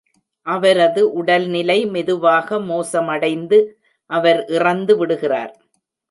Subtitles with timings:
[0.47, 3.59] அவரது உடல்நிலை மெதுவாக மோசமடைந்து,
[4.09, 5.53] அவர் இறந்து விடுகிறார்.